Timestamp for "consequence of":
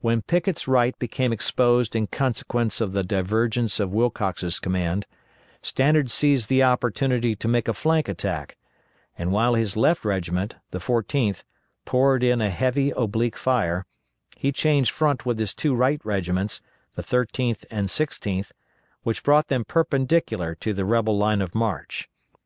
2.06-2.92